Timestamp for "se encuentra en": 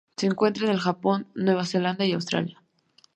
0.17-0.71